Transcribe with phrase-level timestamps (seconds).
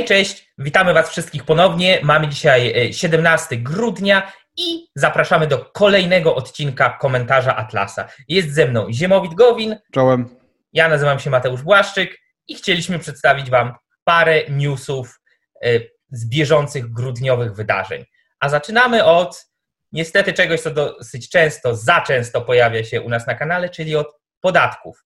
[0.00, 2.00] Hej, cześć, witamy Was wszystkich ponownie.
[2.02, 8.08] Mamy dzisiaj 17 e, grudnia i zapraszamy do kolejnego odcinka komentarza Atlasa.
[8.28, 9.76] Jest ze mną Ziemowit Gowin.
[9.92, 10.28] Czołem.
[10.72, 12.18] Ja nazywam się Mateusz Błaszczyk
[12.48, 15.20] i chcieliśmy przedstawić Wam parę newsów
[15.64, 15.68] e,
[16.10, 18.04] z bieżących grudniowych wydarzeń.
[18.40, 19.46] A zaczynamy od
[19.92, 24.08] niestety czegoś, co dosyć często, za często pojawia się u nas na kanale, czyli od
[24.40, 25.04] podatków.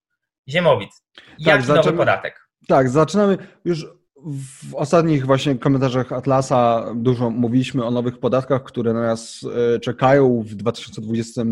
[0.48, 2.48] Ziemowit, tak, jaki zaczynamy, nowy podatek?
[2.69, 3.87] Tak, zaczynamy już
[4.24, 10.42] w ostatnich właśnie komentarzach Atlasa dużo mówiliśmy o nowych podatkach, które na nas e, czekają
[10.42, 11.42] w 2020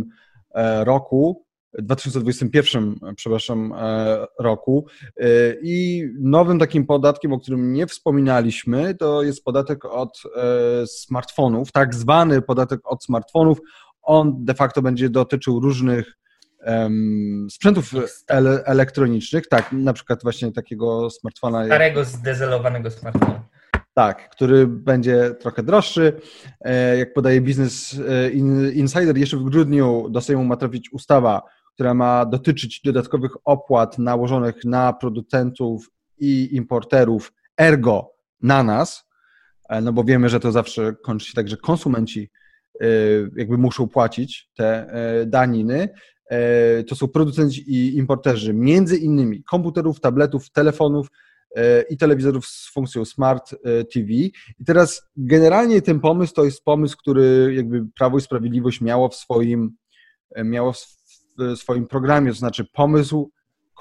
[0.54, 1.44] e, roku.
[1.78, 4.86] 2021, przepraszam, e, roku.
[5.62, 10.22] I nowym takim podatkiem, o którym nie wspominaliśmy, to jest podatek od
[10.86, 13.58] smartfonów, tak zwany podatek od smartfonów.
[14.02, 16.21] On de facto będzie dotyczył różnych
[17.50, 17.92] sprzętów
[18.28, 21.66] ele elektronicznych, tak, na przykład właśnie takiego smartfona.
[21.66, 23.42] Starego, zdezelowanego smartfona.
[23.94, 26.20] Tak, który będzie trochę droższy.
[26.60, 28.30] E, jak podaje Business e,
[28.72, 31.42] Insider, jeszcze w grudniu do Sejmu ma trafić ustawa,
[31.74, 39.08] która ma dotyczyć dodatkowych opłat nałożonych na producentów i importerów, ergo na nas,
[39.68, 42.30] e, no bo wiemy, że to zawsze kończy się tak, że konsumenci
[43.36, 44.86] jakby muszą płacić te
[45.26, 45.88] daniny.
[46.32, 51.08] E, to są producenci i importerzy między innymi komputerów, tabletów, telefonów
[51.56, 54.06] e, i telewizorów z funkcją Smart e, TV.
[54.58, 59.14] I teraz generalnie ten pomysł to jest pomysł, który jakby Prawo i Sprawiedliwość miało w
[59.14, 59.70] swoim,
[60.44, 60.78] miało w
[61.56, 63.30] swoim programie, to znaczy pomysł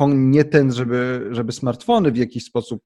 [0.08, 2.84] nie ten, żeby, żeby smartfony w jakiś sposób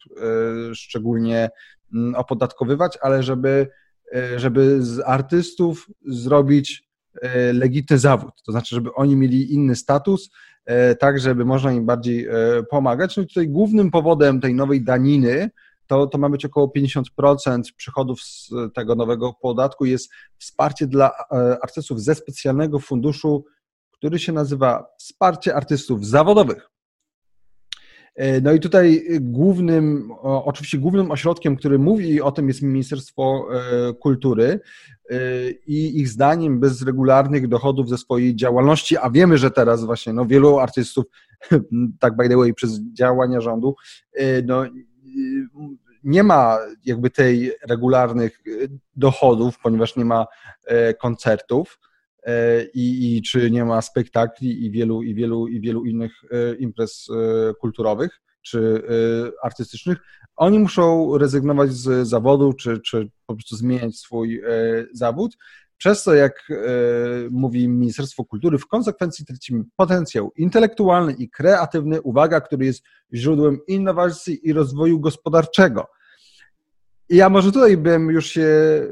[0.74, 1.50] szczególnie
[1.94, 3.68] mm, opodatkowywać, ale żeby,
[4.38, 6.86] żeby z artystów zrobić
[7.22, 10.30] E, legitny zawód, to znaczy, żeby oni mieli inny status,
[10.66, 12.32] e, tak, żeby można im bardziej e,
[12.70, 13.18] pomagać.
[13.18, 15.50] No i tutaj głównym powodem tej nowej daniny
[15.88, 21.12] to, to ma być około 50% przychodów z tego nowego podatku, jest wsparcie dla
[21.64, 23.46] artystów ze specjalnego funduszu,
[23.92, 26.70] który się nazywa Wsparcie Artystów Zawodowych.
[28.16, 33.94] E, no i tutaj głównym, oczywiście głównym ośrodkiem, który mówi o tym jest Ministerstwo e,
[33.94, 34.60] Kultury
[35.10, 35.18] e,
[35.68, 40.26] i ich zdaniem bez regularnych dochodów ze swojej działalności, a wiemy, że teraz właśnie no,
[40.26, 41.06] wielu artystów,
[42.00, 43.76] tak by the way, przez działania rządu,
[44.46, 44.64] no,
[46.04, 48.40] nie ma jakby tej regularnych
[48.96, 50.26] dochodów, ponieważ nie ma
[51.00, 51.80] koncertów,
[52.74, 57.08] i, i czy nie ma spektakli i wielu, i wielu, i wielu innych e, imprez
[57.10, 58.84] e, kulturowych czy
[59.44, 59.98] artystycznych,
[60.36, 64.42] oni muszą rezygnować z zawodu, czy, czy po prostu zmieniać swój
[64.94, 65.38] zawód.
[65.78, 66.48] Przez to, jak
[67.32, 72.84] mówi Ministerstwo Kultury, w konsekwencji tracimy potencjał intelektualny i kreatywny, uwaga, który jest
[73.14, 75.88] źródłem innowacji i rozwoju gospodarczego.
[77.10, 78.48] I ja może tutaj bym już się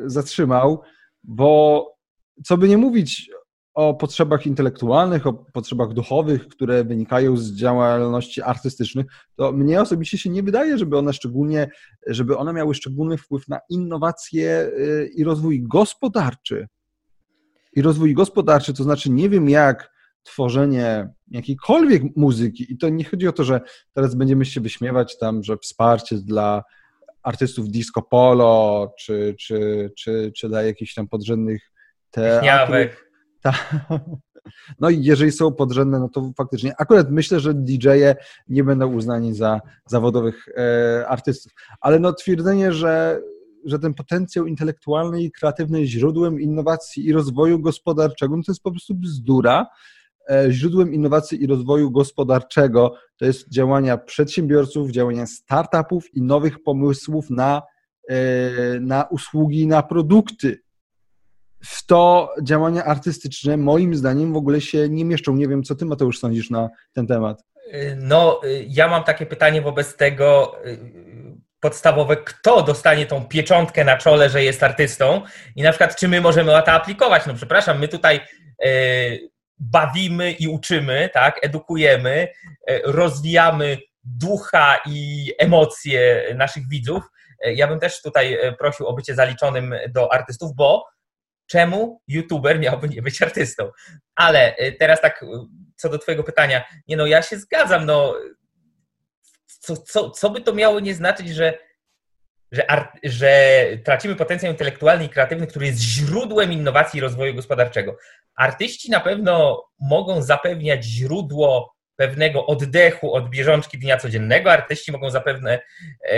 [0.05, 0.81] zatrzymał,
[1.23, 1.92] bo
[2.45, 3.29] co by nie mówić
[3.73, 9.05] o potrzebach intelektualnych, o potrzebach duchowych, które wynikają z działalności artystycznych,
[9.35, 11.69] to mnie osobiście się nie wydaje, żeby one szczególnie,
[12.07, 16.67] żeby one miały szczególny wpływ na innowacje y, i rozwój gospodarczy.
[17.75, 19.93] I rozwój gospodarczy, to znaczy nie wiem jak
[20.23, 23.61] tworzenie jakiejkolwiek muzyki, i to nie chodzi o to, że
[23.93, 26.63] teraz będziemy się wyśmiewać tam, że wsparcie dla
[27.23, 31.72] artystów disco polo, czy, czy, czy, czy dla jakichś tam podrzędnych
[32.13, 33.05] teatrów.
[33.43, 33.53] Ta,
[34.79, 36.73] no i jeżeli są podrzędne, no to faktycznie.
[36.77, 38.15] Akurat myślę, że DJ-e
[38.47, 41.51] nie będą uznani za zawodowych e, artystów.
[41.81, 43.21] Ale no twierdzenie, że,
[43.65, 48.63] że ten potencjał intelektualny i kreatywny jest źródłem innowacji i rozwoju gospodarczego, no to jest
[48.63, 49.67] po prostu bzdura.
[50.29, 57.29] E, źródłem innowacji i rozwoju gospodarczego to jest działania przedsiębiorców, działania startupów i nowych pomysłów
[57.29, 57.61] na,
[58.09, 60.63] e, na usługi, na produkty
[61.65, 65.35] w to działania artystyczne moim zdaniem w ogóle się nie mieszczą.
[65.35, 67.43] Nie wiem, co ty Mateusz sądzisz na ten temat.
[67.97, 70.77] No, ja mam takie pytanie wobec tego y,
[71.59, 75.21] podstawowe, kto dostanie tą pieczątkę na czole, że jest artystą
[75.55, 77.25] i na przykład czy my możemy to aplikować.
[77.25, 78.19] No przepraszam, my tutaj
[78.65, 82.27] y, bawimy i uczymy, tak, edukujemy,
[82.69, 87.03] y, rozwijamy ducha i emocje naszych widzów.
[87.45, 90.85] Ja bym też tutaj prosił o bycie zaliczonym do artystów, bo
[91.47, 93.71] czemu youtuber miałby nie być artystą?
[94.15, 95.27] Ale y, teraz tak, y,
[95.75, 98.15] co do twojego pytania, nie no, ja się zgadzam, no,
[99.47, 101.53] co, co, co by to miało nie znaczyć, że,
[102.51, 107.97] że, art, że tracimy potencjał intelektualny i kreatywny, który jest źródłem innowacji i rozwoju gospodarczego.
[108.35, 114.51] Artyści na pewno mogą zapewniać źródło pewnego oddechu od bieżączki dnia codziennego.
[114.51, 115.59] Artyści mogą zapewne
[116.09, 116.17] e,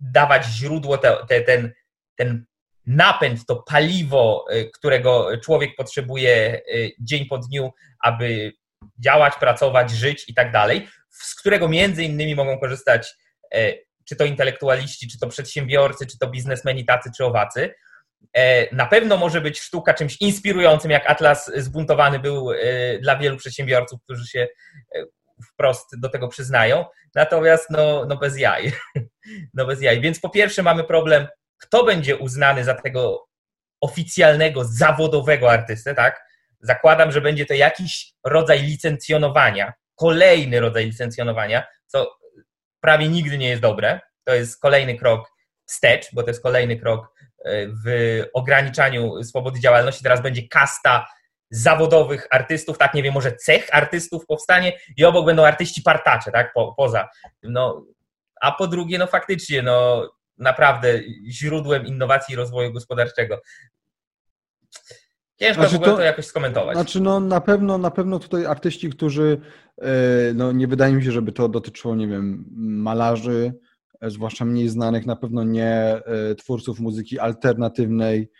[0.00, 1.72] dawać źródło, te, te, ten,
[2.16, 2.44] ten
[2.86, 4.44] napęd, to paliwo,
[4.74, 6.60] którego człowiek potrzebuje
[7.00, 7.70] dzień po dniu,
[8.02, 8.52] aby
[8.98, 13.14] działać, pracować, żyć i tak dalej, z którego między innymi mogą korzystać
[14.04, 17.74] czy to intelektualiści, czy to przedsiębiorcy, czy to biznesmeni tacy czy owacy.
[18.36, 22.56] E, na pewno może być sztuka czymś inspirującym, jak Atlas zbuntowany był e,
[22.98, 24.48] dla wielu przedsiębiorców, którzy się
[24.94, 25.04] e,
[25.52, 26.84] wprost do tego przyznają.
[27.14, 28.72] Natomiast no, no bez jaj.
[29.54, 30.00] No bez jaj.
[30.00, 31.26] Więc po pierwsze mamy problem,
[31.58, 33.26] kto będzie uznany za tego
[33.80, 36.24] oficjalnego, zawodowego artystę, tak?
[36.60, 42.16] Zakładam, że będzie to jakiś rodzaj licencjonowania, kolejny rodzaj licencjonowania, co
[42.80, 44.00] prawie nigdy nie jest dobre.
[44.24, 45.30] To jest kolejny krok
[45.66, 47.14] wstecz, bo to jest kolejny krok
[47.44, 50.02] e, w ograniczaniu swobody działalności.
[50.02, 51.06] Teraz będzie kasta
[51.50, 56.52] zawodowych artystów, tak nie wiem, może cech artystów powstanie i obok będą artyści partacze, tak,
[56.52, 57.08] po, poza.
[57.42, 57.84] No,
[58.40, 60.08] a po drugie, no faktycznie, no
[60.38, 61.00] naprawdę
[61.30, 63.40] źródłem innowacji i rozwoju gospodarczego.
[65.40, 66.76] Ciężko znaczy to, to jakoś skomentować.
[66.76, 69.40] Znaczy, no na pewno, na pewno tutaj artyści, którzy,
[69.80, 69.88] e,
[70.34, 73.54] no nie wydaje mi się, żeby to dotyczyło, nie wiem, malarzy,
[74.00, 78.30] e, zwłaszcza mniej znanych, na pewno nie e, twórców muzyki alternatywnej,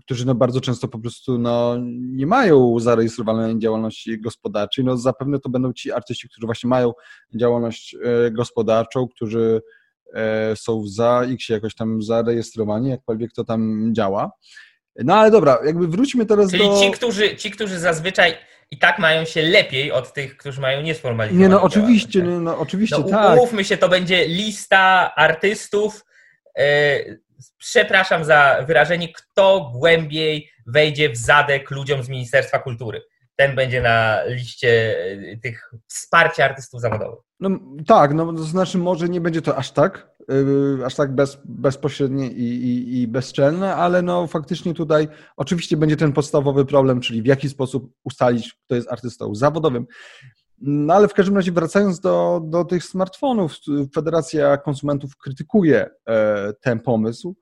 [0.00, 4.84] którzy no bardzo często po prostu no, nie mają zarejestrowanej działalności gospodarczej.
[4.84, 6.92] No zapewne to będą ci artyści, którzy właśnie mają
[7.34, 7.96] działalność
[8.32, 9.62] gospodarczą, którzy
[10.54, 14.30] są za X jakoś tam zarejestrowani, jakkolwiek to tam działa.
[15.04, 16.76] No ale dobra, jakby wróćmy teraz Czyli do...
[16.76, 18.34] Czyli ci którzy, ci, którzy zazwyczaj
[18.70, 22.58] i tak mają się lepiej od tych, którzy mają niesformalizowane Nie, no oczywiście, nie, no
[22.58, 23.38] oczywiście, no, tak.
[23.38, 26.04] Umówmy się, to będzie lista artystów,
[26.56, 26.64] yy,
[27.58, 33.02] przepraszam za wyrażenie, kto głębiej wejdzie w zadek ludziom z Ministerstwa Kultury.
[33.36, 34.96] Ten będzie na liście
[35.32, 37.18] e, tych wsparcia artystów zawodowych.
[37.40, 37.50] No
[37.86, 42.30] tak, no to znaczy może nie będzie to aż tak, yy, aż tak bez, bezpośrednie
[42.30, 47.26] i, i, i bezczelne, ale no faktycznie tutaj oczywiście będzie ten podstawowy problem, czyli w
[47.26, 49.86] jaki sposób ustalić, kto jest artystą zawodowym.
[50.60, 53.52] No ale w każdym razie wracając do, do tych smartfonów,
[53.94, 57.36] Federacja Konsumentów krytykuje e, ten pomysł,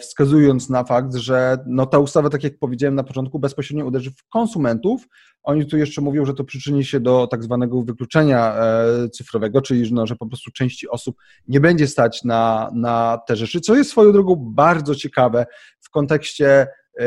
[0.00, 4.28] wskazując na fakt, że no ta ustawa, tak jak powiedziałem na początku, bezpośrednio uderzy w
[4.28, 5.08] konsumentów.
[5.42, 9.92] Oni tu jeszcze mówią, że to przyczyni się do tak zwanego wykluczenia e, cyfrowego, czyli
[9.92, 11.16] no, że po prostu części osób
[11.48, 15.46] nie będzie stać na, na te rzeczy, co jest swoją drogą bardzo ciekawe
[15.80, 16.66] w kontekście
[16.98, 17.06] e,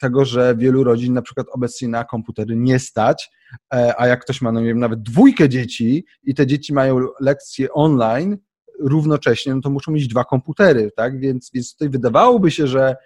[0.00, 3.30] tego, że wielu rodzin na przykład obecnie na komputery nie stać,
[3.70, 7.72] a jak ktoś ma, no nie wiem, nawet dwójkę dzieci i te dzieci mają lekcje
[7.72, 8.38] online,
[8.80, 11.20] równocześnie, no to muszą mieć dwa komputery, tak?
[11.20, 12.96] Więc, więc tutaj wydawałoby się, że,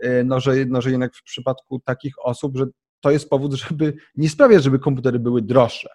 [0.00, 2.66] e, no, że, no, że jednak w przypadku takich osób, że
[3.00, 5.88] to jest powód, żeby nie sprawiać, żeby komputery były droższe.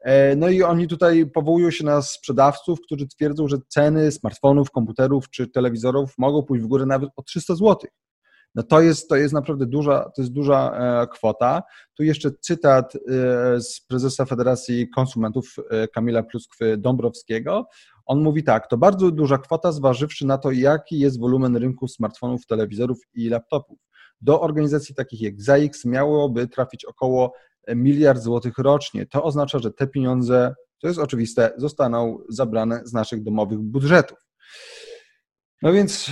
[0.00, 5.30] E, no i oni tutaj powołują się na sprzedawców, którzy twierdzą, że ceny smartfonów, komputerów
[5.30, 7.76] czy telewizorów mogą pójść w górę nawet o 300 zł.
[8.54, 10.72] No to jest, to jest naprawdę duża, to jest duża
[11.02, 11.62] e, kwota.
[11.96, 12.92] Tu jeszcze cytat
[13.58, 15.56] z prezesa Federacji Konsumentów
[15.92, 17.64] Kamila Pluskwy-Dąbrowskiego.
[18.06, 22.46] On mówi tak, to bardzo duża kwota, zważywszy na to, jaki jest wolumen rynku smartfonów,
[22.46, 23.78] telewizorów i laptopów.
[24.20, 27.32] Do organizacji takich jak ZAIX miałoby trafić około
[27.74, 29.06] miliard złotych rocznie.
[29.06, 34.18] To oznacza, że te pieniądze, to jest oczywiste, zostaną zabrane z naszych domowych budżetów.
[35.62, 36.10] No więc,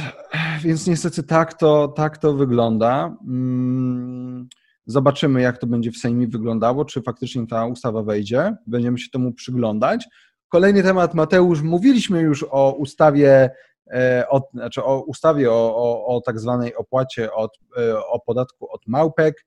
[0.64, 3.16] więc niestety tak to, tak to wygląda.
[3.28, 4.48] Mm,
[4.86, 8.56] zobaczymy, jak to będzie w Sejmie wyglądało, czy faktycznie ta ustawa wejdzie.
[8.66, 10.06] Będziemy się temu przyglądać.
[10.54, 13.50] Kolejny temat, Mateusz, mówiliśmy już o ustawie,
[13.90, 18.72] e, o, znaczy o ustawie o, o, o tak zwanej opłacie od, e, o podatku
[18.72, 19.44] od małpek.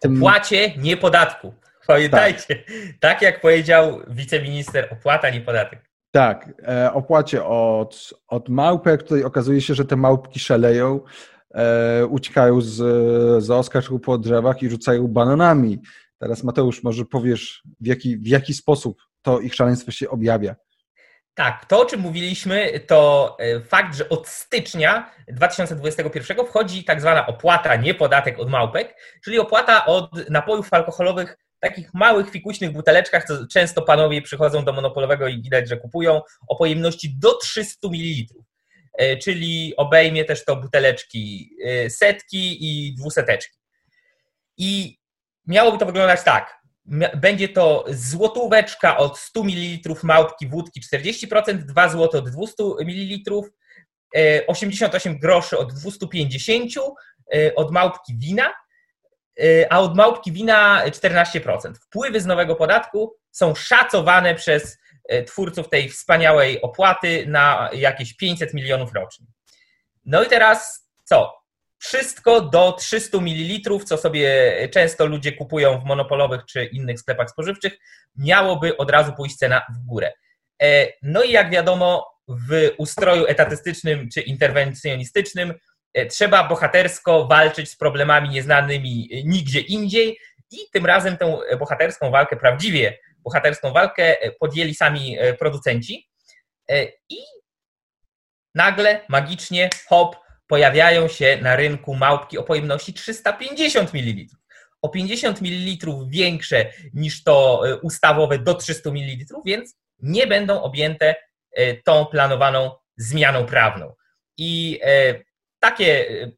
[0.00, 0.16] Tym...
[0.16, 1.54] Opłacie, nie podatku.
[1.86, 2.66] Pamiętajcie, tak.
[3.00, 5.90] tak jak powiedział wiceminister, opłata, nie podatek.
[6.10, 9.02] Tak, e, opłacie od, od małpek.
[9.02, 11.00] Tutaj okazuje się, że te małpki szaleją,
[11.54, 12.74] e, uciekają z,
[13.44, 15.78] z oskaczku po drzewach i rzucają bananami.
[16.18, 20.56] Teraz Mateusz, może powiesz, w jaki, w jaki sposób to ich szaleństwo się objawia.
[21.34, 27.26] Tak, to o czym mówiliśmy, to e, fakt, że od stycznia 2021 wchodzi tak zwana
[27.26, 33.46] opłata, nie podatek od małpek, czyli opłata od napojów alkoholowych takich małych, fikuśnych buteleczkach, co
[33.46, 38.40] często panowie przychodzą do monopolowego i widać, że kupują o pojemności do 300 ml.
[38.94, 43.58] E, czyli obejmie też to buteleczki e, setki i dwuseteczki.
[44.56, 44.98] I
[45.46, 46.59] miałoby to wyglądać tak
[47.16, 53.40] będzie to złotóweczka od 100 ml małpki wódki 40%, 2 zł od 200 ml,
[54.46, 56.72] 88 groszy od 250
[57.34, 58.52] e, od małpki wina,
[59.40, 61.74] e, a od małpki wina 14%.
[61.74, 64.78] Wpływy z nowego podatku są szacowane przez
[65.26, 69.26] twórców tej wspaniałej opłaty na jakieś 500 milionów rocznie.
[70.04, 71.39] No i teraz co?
[71.82, 77.78] Wszystko do 300 ml, co sobie często ludzie kupują w monopolowych czy innych sklepach spożywczych,
[78.16, 80.12] miałoby od razu pójść cena w górę.
[81.02, 85.54] No i jak wiadomo, w ustroju etatystycznym czy interwencjonistycznym
[85.94, 90.18] e, trzeba bohatersko walczyć z problemami nieznanymi nigdzie indziej
[90.50, 96.10] i tym razem tę bohaterską walkę, prawdziwie bohaterską walkę e, podjęli sami e, producenci
[97.08, 97.16] i
[98.54, 100.16] nagle, magicznie, hop,
[100.50, 104.36] pojawiają się na rynku małpki o pojemności 350 ml.
[104.82, 111.14] O 50 ml większe niż to ustawowe do 300 ml, więc nie będą objęte
[111.52, 113.94] E, tą planowaną zmianą prawną.
[114.38, 115.14] I e,
[115.58, 116.30] takie e,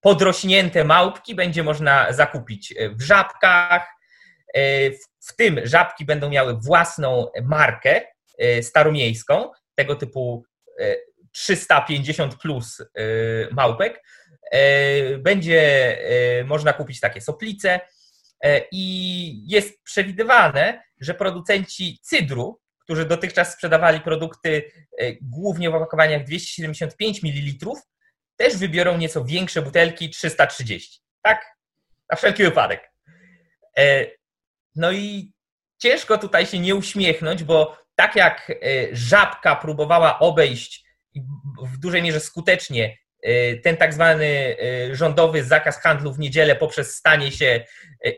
[0.00, 3.86] podrośnięte małpki będzie można zakupić w żabkach.
[5.28, 8.00] W tym żabki będą miały własną markę
[8.62, 10.44] staromiejską, tego typu
[11.32, 12.82] 350 plus
[13.50, 14.04] małpek.
[15.18, 15.98] Będzie
[16.44, 17.80] można kupić takie soplice
[18.72, 24.72] i jest przewidywane, że producenci cydru którzy dotychczas sprzedawali produkty
[25.20, 27.70] głównie w opakowaniach 275 ml,
[28.36, 31.00] też wybiorą nieco większe butelki 330.
[31.22, 31.56] Tak?
[32.10, 32.92] Na wszelki wypadek.
[34.76, 35.32] No i
[35.82, 38.52] ciężko tutaj się nie uśmiechnąć, bo tak jak
[38.92, 40.84] żabka próbowała obejść
[41.62, 42.98] w dużej mierze skutecznie
[43.62, 44.56] ten tak zwany
[44.92, 47.64] rządowy zakaz handlu w niedzielę poprzez stanie się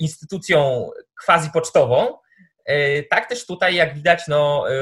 [0.01, 0.91] instytucją
[1.25, 2.17] quasi pocztową,
[2.65, 4.75] E, tak też tutaj, jak widać, no, e,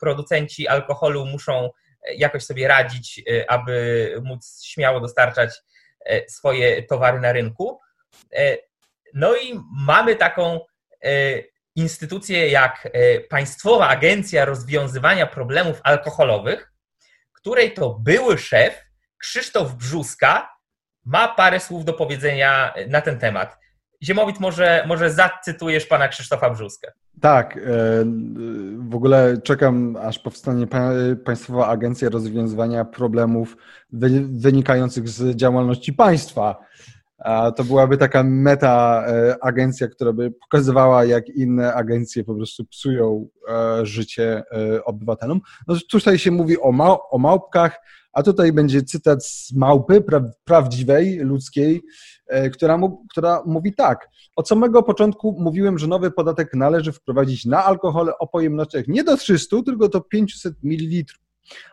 [0.00, 1.70] producenci alkoholu muszą
[2.16, 5.50] jakoś sobie radzić, e, aby móc śmiało dostarczać
[6.28, 7.80] swoje towary na rynku.
[9.14, 10.60] No i mamy taką
[11.76, 12.88] instytucję jak
[13.30, 16.72] Państwowa Agencja Rozwiązywania Problemów Alkoholowych,
[17.48, 18.84] której to były szef
[19.18, 20.48] Krzysztof Brzuska
[21.04, 23.58] ma parę słów do powiedzenia na ten temat.
[24.02, 26.92] Ziemowit, może, może zacytujesz pana Krzysztofa Brzuskę.
[27.20, 27.56] Tak.
[27.56, 27.60] E,
[28.78, 30.66] w ogóle czekam, aż powstanie
[31.24, 33.56] Państwowa Agencja Rozwiązywania Problemów
[34.30, 36.56] wynikających z działalności państwa.
[37.56, 43.28] To byłaby taka meta e, agencja, która by pokazywała, jak inne agencje po prostu psują
[43.48, 44.42] e, życie
[44.84, 45.40] obywatelom.
[45.68, 47.78] No tutaj się mówi o, mał o małpkach,
[48.12, 51.82] a tutaj będzie cytat z małpy pra prawdziwej, ludzkiej,
[52.28, 52.78] E, która,
[53.10, 54.08] która mówi tak.
[54.36, 59.16] Od samego początku mówiłem, że nowy podatek należy wprowadzić na alkohole o pojemnościach nie do
[59.16, 61.04] 300, tylko do 500 ml.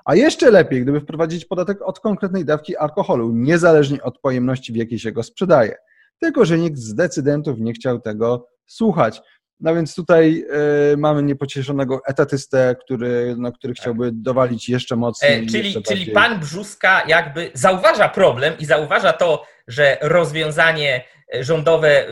[0.05, 4.99] A jeszcze lepiej, gdyby wprowadzić podatek od konkretnej dawki alkoholu, niezależnie od pojemności, w jakiej
[4.99, 5.75] się go sprzedaje.
[6.19, 9.21] Tylko, że nikt z decydentów nie chciał tego słuchać.
[9.59, 10.45] No więc tutaj
[10.93, 13.81] y, mamy niepocieszonego etatystę, który, no, który tak.
[13.81, 15.43] chciałby dowalić jeszcze mocniej.
[15.43, 21.03] E, czyli, czyli pan Brzuska jakby zauważa problem i zauważa to, że rozwiązanie
[21.39, 22.05] rządowe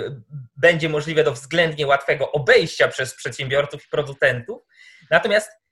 [0.58, 4.62] będzie możliwe do względnie łatwego obejścia przez przedsiębiorców i producentów.
[5.12, 5.63] Natomiast e,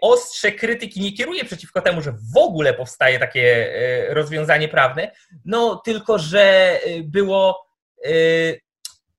[0.00, 5.10] ostrze krytyki nie kieruje przeciwko temu, że w ogóle powstaje takie e, rozwiązanie prawne,
[5.44, 7.64] no tylko, że było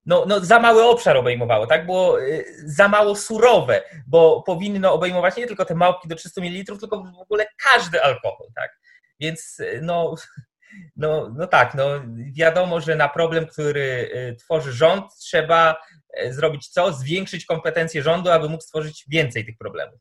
[0.06, 1.86] no, no za mały obszar obejmowało, tak?
[1.86, 6.80] Było y, za mało surowe, bo powinno obejmować nie tylko te małpki do 300 ml,
[6.80, 8.80] tylko w ogóle każdy alkohol, tak?
[9.20, 10.16] Więc y, no,
[10.96, 11.86] no, no tak, no
[12.32, 15.75] wiadomo, że na problem, który y, tworzy rząd, trzeba
[16.30, 16.94] zrobić co?
[16.94, 20.00] Zwiększyć kompetencje rządu, aby mógł stworzyć więcej tych problemów.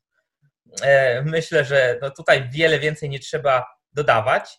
[0.81, 4.57] E, myślę, że no tutaj wiele więcej nie trzeba dodawać,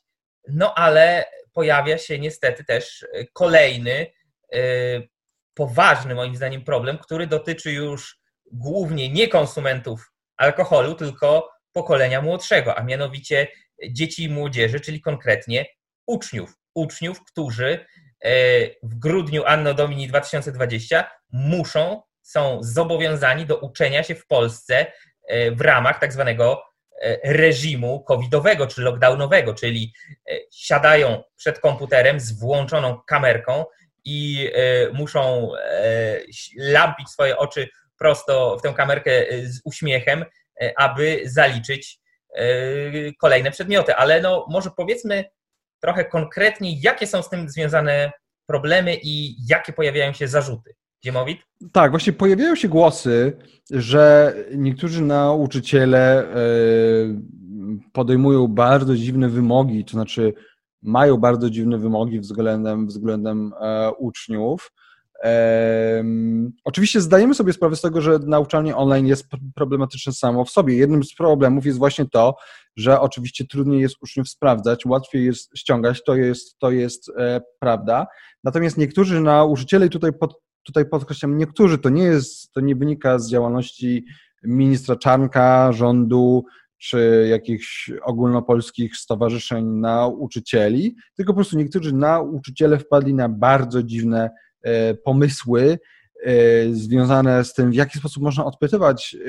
[0.48, 4.06] no ale pojawia się niestety też kolejny
[5.54, 8.18] poważny moim zdaniem problem, który dotyczy już
[8.52, 13.48] głównie nie konsumentów alkoholu, tylko pokolenia młodszego, a mianowicie
[13.90, 15.66] dzieci i młodzieży, czyli konkretnie
[16.06, 16.54] uczniów.
[16.74, 17.86] Uczniów, którzy
[18.20, 18.30] e,
[18.82, 24.92] w grudniu Anno Domini 2020 muszą, są zobowiązani do uczenia się w Polsce e,
[25.52, 26.62] w ramach tak zwanego
[27.02, 29.92] e, reżimu covidowego czy lockdownowego, czyli
[30.52, 33.64] siadają przed komputerem z włączoną kamerką
[34.06, 36.20] i e, muszą e,
[36.56, 37.68] lampić swoje oczy
[37.98, 40.24] prosto w tę kamerkę e, z uśmiechem,
[40.76, 41.98] aby zaliczyć
[43.20, 43.94] kolejne przedmioty.
[43.94, 45.24] Ale no, może powiedzmy
[45.80, 48.12] trochę konkretniej, jakie są z tym związane
[48.46, 50.74] problemy i jakie pojawiają się zarzuty.
[51.06, 51.38] Ziemowit?
[51.72, 53.32] Tak, właśnie pojawiają się głosy,
[53.70, 56.26] że niektórzy nauczyciele
[57.92, 60.34] podejmują bardzo dziwne wymogi, to znaczy
[60.82, 64.72] mają bardzo dziwne wymogi względem, względem e, uczniów.
[65.24, 70.76] Um, oczywiście zdajemy sobie sprawę z tego, że nauczanie online jest problematyczne samo w sobie.
[70.76, 72.34] Jednym z problemów jest właśnie to,
[72.76, 78.06] że oczywiście trudniej jest uczniów sprawdzać, łatwiej jest ściągać, to jest, to jest e, prawda.
[78.44, 83.18] Natomiast niektórzy nauczyciele, i tutaj, pod, tutaj podkreślam, niektórzy, to nie jest, to nie wynika
[83.18, 84.04] z działalności
[84.44, 86.44] ministra Czarnka, rządu,
[86.78, 94.30] czy jakichś ogólnopolskich stowarzyszeń nauczycieli, tylko po prostu niektórzy nauczyciele wpadli na bardzo dziwne
[94.62, 95.78] e, pomysły
[96.72, 99.28] związane z tym, w jaki sposób można odpytywać e,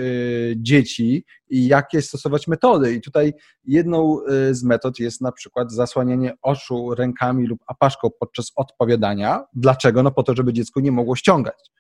[0.56, 2.94] dzieci i jakie stosować metody.
[2.94, 4.20] I tutaj jedną
[4.52, 9.44] z metod jest na przykład zasłanianie oczu rękami lub apaszką podczas odpowiadania.
[9.54, 10.04] Dlaczego?
[10.04, 11.72] No po to, żeby dziecko nie mogło ściągać.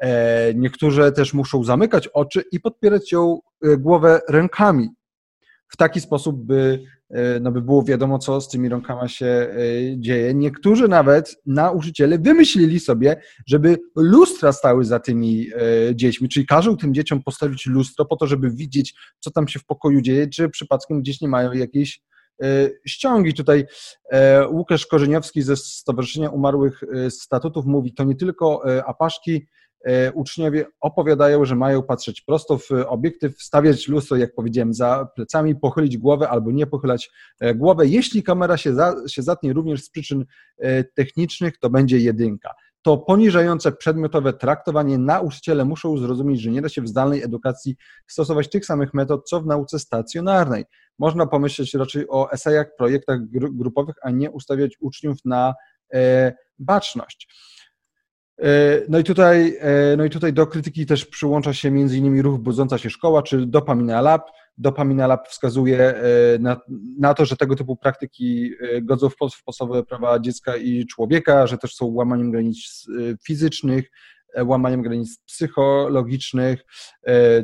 [0.00, 4.88] E, niektórzy też muszą zamykać oczy i podpierać ją e, głowę rękami.
[5.68, 6.99] W taki sposób, by, e,
[7.40, 9.54] no by było wiadomo, co z tymi rękami się
[9.96, 10.34] dzieje.
[10.34, 15.46] Niektórzy nawet nauczyciele wymyślili sobie, żeby lustra stały za tymi
[15.94, 19.64] dziećmi, czyli każą tym dzieciom postawić lustro po to, żeby widzieć, co tam się w
[19.64, 22.00] pokoju dzieje, czy przypadkiem gdzieś nie mają jakiejś
[22.86, 23.34] ściągi.
[23.34, 23.66] Tutaj
[24.50, 29.46] Łukasz Korzeniowski ze Stowarzyszenia Umarłych Statutów mówi, to nie tylko apaszki
[30.14, 35.98] uczniowie opowiadają, że mają patrzeć prosto w obiektyw, stawiać lustro, jak powiedziałem, za plecami, pochylić
[35.98, 37.10] głowę albo nie pochylać
[37.40, 37.86] e, głowę.
[37.86, 40.24] Jeśli kamera się, za, się zatnie również z przyczyn
[40.58, 42.54] e, technicznych, to będzie jedynka.
[42.82, 48.50] To poniżające przedmiotowe traktowanie nauczyciele muszą zrozumieć, że nie da się w zdalnej edukacji stosować
[48.50, 50.64] tych samych metod, co w nauce stacjonarnej.
[50.98, 55.54] Można pomyśleć raczej o esejach, projektach grupowych, a nie ustawiać uczniów na
[56.58, 57.28] baczność.
[58.40, 62.40] E, no i, tutaj, e, no i tutaj do krytyki też przyłącza się innymi ruch
[62.40, 64.30] Budząca się Szkoła, czy Dopamina Lab.
[64.58, 66.02] Dopamina Lab wskazuje e,
[66.38, 66.60] na,
[66.98, 68.50] na to, że tego typu praktyki
[68.82, 72.86] godzą w podstawowe prawa dziecka i człowieka, że też są łamaniem granic
[73.24, 73.90] fizycznych,
[74.44, 76.64] łamaniem granic psychologicznych.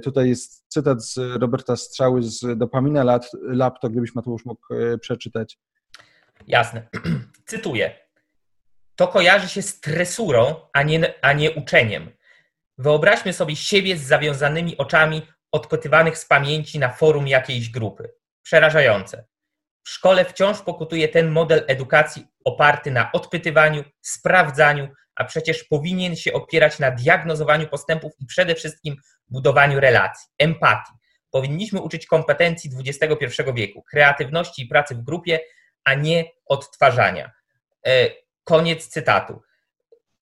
[0.05, 3.05] Tutaj jest cytat z Roberta Strzały z Dopamina
[3.43, 4.67] Lab, to gdybyś Mateusz mógł
[5.01, 5.59] przeczytać.
[6.47, 6.89] Jasne.
[7.47, 8.06] Cytuję
[8.97, 12.13] to kojarzy się z tresurą, a nie, a nie uczeniem.
[12.79, 18.13] Wyobraźmy sobie siebie z zawiązanymi oczami odpytywanych z pamięci na forum jakiejś grupy.
[18.43, 19.25] Przerażające.
[19.85, 26.33] W szkole wciąż pokutuje ten model edukacji oparty na odpytywaniu, sprawdzaniu, a przecież powinien się
[26.33, 28.97] opierać na diagnozowaniu postępów i przede wszystkim
[29.29, 30.93] budowaniu relacji, empatii.
[31.31, 35.41] Powinniśmy uczyć kompetencji XXI wieku, kreatywności i pracy w grupie,
[35.85, 37.31] a nie odtwarzania.
[38.47, 39.43] Koniec cytatu.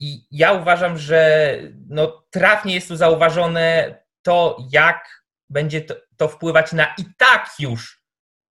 [0.00, 1.58] I ja uważam, że
[1.88, 8.04] no, trafnie jest tu zauważone to, jak będzie to, to wpływać na i tak już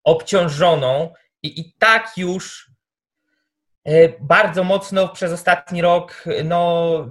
[0.04, 2.72] obciążoną i i tak już
[3.86, 7.08] e, bardzo mocno przez ostatni rok no,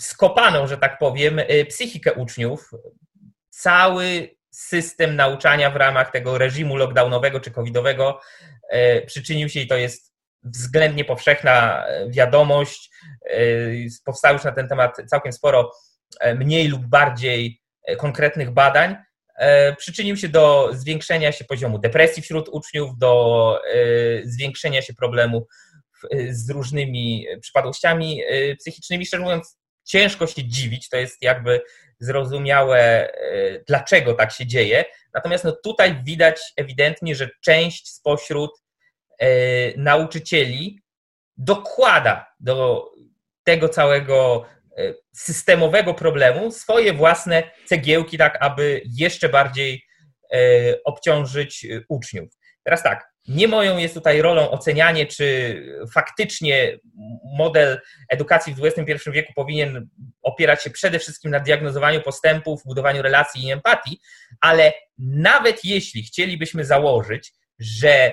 [0.00, 2.70] skopaną, że tak powiem, e, psychikę uczniów.
[3.50, 8.20] Cały system nauczania w ramach tego reżimu lockdownowego czy covidowego
[8.70, 12.90] e, przyczynił się i to jest względnie powszechna e, wiadomość.
[13.30, 13.40] E,
[14.04, 15.72] powstało już na ten temat całkiem sporo
[16.20, 17.60] e, mniej lub bardziej
[17.98, 18.96] konkretnych badań.
[19.78, 23.60] Przyczynił się do zwiększenia się poziomu depresji wśród uczniów, do
[24.24, 25.46] zwiększenia się problemu
[26.30, 28.22] z różnymi przypadłościami
[28.58, 29.06] psychicznymi.
[29.06, 31.60] Szczerze mówiąc, ciężko się dziwić, to jest jakby
[32.00, 33.12] zrozumiałe,
[33.66, 34.84] dlaczego tak się dzieje.
[35.14, 38.50] Natomiast no tutaj widać ewidentnie, że część spośród
[39.76, 40.80] nauczycieli
[41.36, 42.88] dokłada do
[43.44, 44.44] tego całego
[44.78, 49.84] e, systemowego problemu swoje własne cegiełki, tak aby jeszcze bardziej
[50.32, 50.38] e,
[50.84, 52.28] obciążyć uczniów.
[52.64, 55.62] Teraz tak, nie moją jest tutaj rolą ocenianie, czy
[55.94, 56.78] faktycznie
[57.38, 59.88] model edukacji w XXI wieku powinien
[60.22, 64.00] opierać się przede wszystkim na diagnozowaniu postępów, budowaniu relacji i empatii,
[64.40, 68.12] ale nawet jeśli chcielibyśmy założyć, że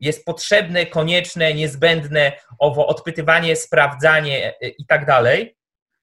[0.00, 5.56] jest potrzebne, konieczne, niezbędne owo odpytywanie, sprawdzanie e, i tak dalej,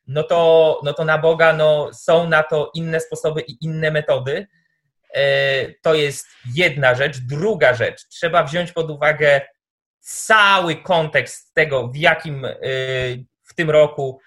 [0.08, 4.47] no to, no to na Boga no, są na to inne sposoby i inne metody.
[5.13, 5.21] E,
[5.81, 7.17] to jest jedna rzecz.
[7.17, 9.41] Druga rzecz, trzeba wziąć pod uwagę
[9.99, 12.51] cały kontekst tego, w jakim e,
[13.43, 14.19] w tym roku,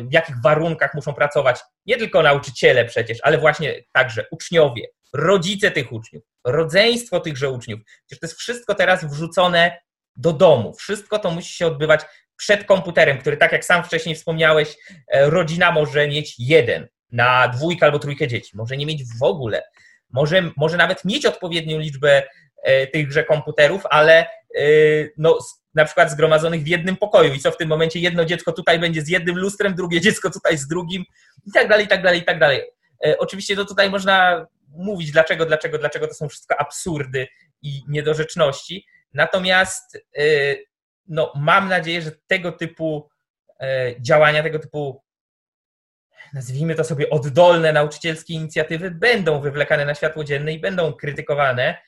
[0.00, 5.92] w jakich warunkach muszą pracować nie tylko nauczyciele przecież, ale właśnie także uczniowie, rodzice tych
[5.92, 7.80] uczniów, rodzeństwo tychże uczniów.
[8.06, 9.78] Przecież to jest wszystko teraz wrzucone
[10.16, 10.74] do domu.
[10.74, 12.00] Wszystko to musi się odbywać
[12.36, 14.76] przed komputerem, który, tak jak sam wcześniej wspomniałeś,
[15.08, 19.62] e, rodzina może mieć jeden na dwójkę albo trójkę dzieci, może nie mieć w ogóle,
[20.10, 22.22] może, może nawet mieć odpowiednią liczbę
[22.62, 24.26] e, tychże komputerów, ale
[25.16, 25.38] no,
[25.74, 27.34] na przykład zgromadzonych w jednym pokoju.
[27.34, 27.98] I co w tym momencie?
[27.98, 31.04] Jedno dziecko tutaj będzie z jednym lustrem, drugie dziecko tutaj z drugim.
[31.46, 32.62] I tak dalej, i tak dalej, i tak dalej.
[33.18, 37.26] Oczywiście to tutaj można mówić dlaczego, dlaczego, dlaczego to są wszystko absurdy
[37.62, 39.98] i niedorzeczności, natomiast
[41.08, 43.10] no, mam nadzieję, że tego typu
[44.00, 45.02] działania, tego typu
[46.32, 51.78] nazwijmy to sobie, oddolne nauczycielskie inicjatywy będą wywlekane na światło dzienne i będą krytykowane,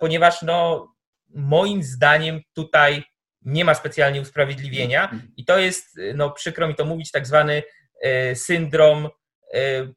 [0.00, 0.88] ponieważ no,
[1.34, 3.04] moim zdaniem tutaj
[3.42, 7.62] nie ma specjalnie usprawiedliwienia i to jest, e, no przykro mi to mówić, tak zwany
[8.02, 9.08] e, syndrom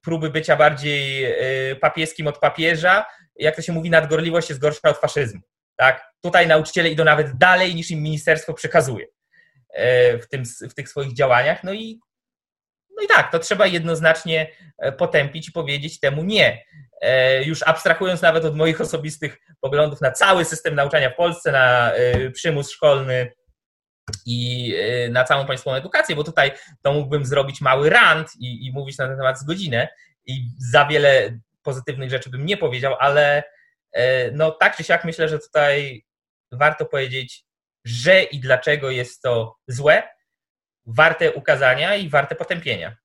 [0.01, 1.33] próby bycia bardziej
[1.81, 3.05] papieskim od papieża.
[3.35, 5.41] Jak to się mówi, nadgorliwość jest gorsza od faszyzmu.
[5.75, 6.11] Tak?
[6.21, 9.05] Tutaj nauczyciele idą nawet dalej niż im ministerstwo przekazuje
[10.21, 11.63] w, tym, w tych swoich działaniach.
[11.63, 11.99] No i
[12.97, 16.63] no i tak, to trzeba jednoznacznie e, potępić i powiedzieć temu nie.
[17.01, 21.91] E, już abstrahując nawet od moich osobistych poglądów na cały system nauczania w Polsce, na
[21.91, 23.31] e, przymus szkolny
[24.25, 24.73] i
[25.09, 29.07] na całą państwową edukację, bo tutaj to mógłbym zrobić mały rant i, i mówić na
[29.07, 29.87] ten temat z godzinę
[30.25, 33.43] i za wiele pozytywnych rzeczy bym nie powiedział, ale
[34.33, 36.05] no tak czy siak myślę, że tutaj
[36.51, 37.45] warto powiedzieć,
[37.85, 40.03] że i dlaczego jest to złe,
[40.87, 42.95] warte ukazania i warte potępienia.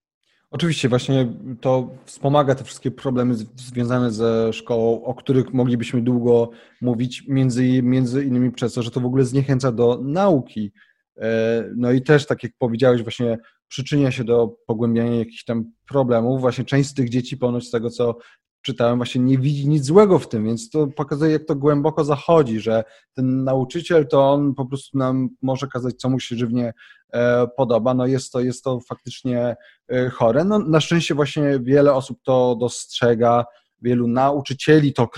[0.51, 7.25] Oczywiście, właśnie to wspomaga te wszystkie problemy związane ze szkołą, o których moglibyśmy długo mówić,
[7.29, 10.73] między, między innymi przez to, że to w ogóle zniechęca do nauki.
[11.21, 16.40] E, no i też, tak jak powiedziałeś, właśnie przyczynia się do pogłębiania jakichś tam problemów.
[16.40, 18.18] Właśnie część z tych dzieci, ponoć z tego, co
[18.62, 22.61] czytałem, właśnie nie widzi nic złego w tym, więc to pokazuje, jak to głęboko zachodzi,
[22.61, 26.72] że ten nauczyciel to on po prostu nam może kazać, co mu się żywnie
[27.12, 27.94] e, podoba.
[27.94, 29.57] No jest to, jest to faktycznie
[29.88, 30.44] e, chore.
[30.44, 33.44] No, na szczęście właśnie wiele osób to dostrzega,
[33.83, 35.09] wielu nauczycieli to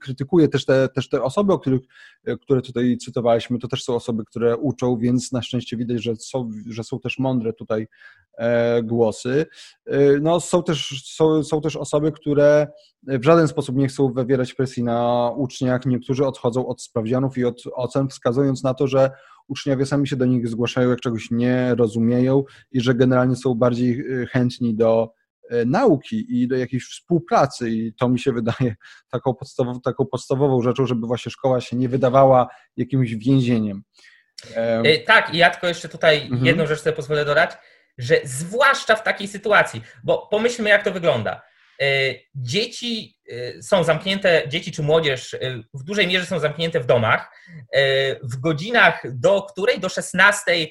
[0.00, 1.80] krytykuje też te, też te osoby, o których,
[2.40, 6.50] które tutaj cytowaliśmy, to też są osoby, które uczą, więc na szczęście widać, że są,
[6.66, 7.88] że są też mądre tutaj
[8.38, 9.46] e, głosy.
[9.86, 12.66] E, no, są, też, są, są też osoby, które
[13.02, 15.86] w żaden sposób nie chcą wywierać presji na uczniach.
[15.86, 19.10] Niektórzy odchodzą od sprawdzianów i od ocen, wskazując na to, że
[19.48, 24.04] uczniowie sami się do nich zgłaszają, jak czegoś nie rozumieją i że generalnie są bardziej
[24.30, 25.17] chętni do
[25.66, 28.76] nauki i do jakiejś współpracy i to mi się wydaje
[29.10, 33.82] taką podstawową, taką podstawową rzeczą, żeby właśnie szkoła się nie wydawała jakimś więzieniem.
[34.54, 36.46] E, tak, i ja tylko jeszcze tutaj mhm.
[36.46, 37.50] jedną rzecz sobie pozwolę dodać,
[37.98, 41.42] że zwłaszcza w takiej sytuacji, bo pomyślmy jak to wygląda.
[41.82, 45.38] E, dzieci e, są zamknięte, dzieci czy młodzież e,
[45.74, 47.30] w dużej mierze są zamknięte w domach.
[48.22, 50.66] W godzinach, do której do 16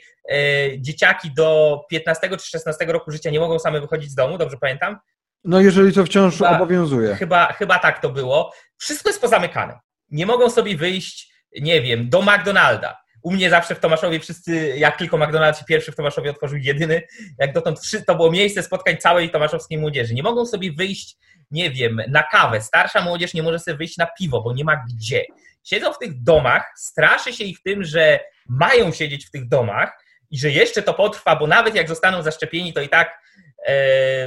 [0.78, 4.98] dzieciaki do 15 czy 16 roku życia nie mogą same wychodzić z domu, dobrze pamiętam?
[5.44, 7.16] No jeżeli to wciąż chyba, obowiązuje.
[7.16, 8.54] Chyba, chyba tak to było.
[8.78, 9.80] Wszystko jest pozamykane.
[10.10, 14.98] Nie mogą sobie wyjść, nie wiem, do McDonalda u mnie zawsze w Tomaszowie wszyscy, jak
[14.98, 17.02] tylko McDonald's pierwszy w Tomaszowie otworzył, jedyny,
[17.40, 20.14] jak dotąd to było miejsce spotkań całej tomaszowskiej młodzieży.
[20.14, 21.18] Nie mogą sobie wyjść,
[21.52, 22.62] nie wiem, na kawę.
[22.62, 25.26] Starsza młodzież nie może sobie wyjść na piwo, bo nie ma gdzie.
[25.64, 30.40] Siedzą w tych domach, straszy się ich tym, że mają siedzieć w tych domach i
[30.40, 33.22] że jeszcze to potrwa, bo nawet jak zostaną zaszczepieni, to i tak
[33.66, 33.74] e,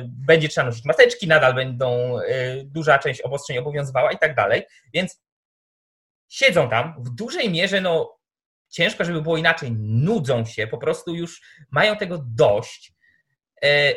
[0.05, 4.63] będzie trzeba nosić maseczki, nadal będą e, duża część obostrzeń obowiązywała i tak dalej.
[4.95, 5.23] Więc
[6.29, 8.19] siedzą tam w dużej mierze, no
[8.69, 12.93] ciężko, żeby było inaczej, nudzą się, po prostu już mają tego dość.
[13.63, 13.95] E,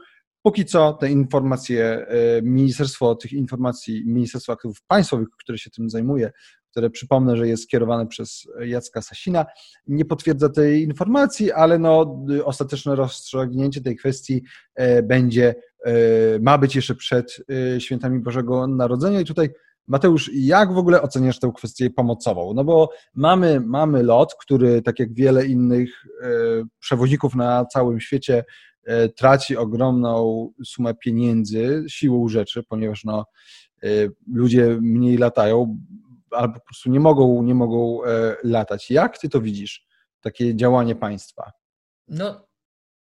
[0.47, 6.33] Póki co te informacje, e, Ministerstwo tych informacji, Ministerstwo Aktywów Państwowych, które się tym zajmuje,
[6.71, 9.47] które przypomnę, że jest skierowane przez Jacka Sasina,
[9.87, 14.43] nie potwierdza tej informacji, ale no, ostateczne rozstrzygnięcie tej kwestii
[15.03, 15.55] będzie
[15.87, 17.43] E, ma być jeszcze przed
[17.77, 19.21] e, świętami Bożego Narodzenia.
[19.21, 19.51] I tutaj,
[19.89, 22.55] Mateusz, jak w ogóle oceniasz tę kwestię pomocową?
[22.55, 26.29] No bo mamy, mamy lot, który, tak jak wiele innych e,
[26.79, 28.45] przewoźników na całym świecie,
[29.17, 33.27] traci ogromną sumę pieniędzy siłą rzeczy, ponieważ no,
[34.33, 35.79] ludzie mniej latają
[36.31, 38.01] albo po prostu nie mogą, nie mogą
[38.45, 38.91] latać.
[38.91, 39.87] Jak ty to widzisz,
[40.21, 41.53] takie działanie państwa?
[42.09, 42.47] No,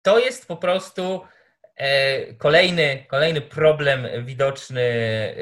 [0.03, 1.21] to jest po prostu
[1.79, 5.35] E, kolejny, kolejny problem widoczny e,